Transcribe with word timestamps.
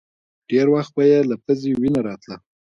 ډېر 0.49 0.67
وخت 0.73 0.91
به 0.95 1.03
يې 1.11 1.19
له 1.29 1.35
پزې 1.43 1.71
وينه 1.79 2.01
راتله. 2.07 2.37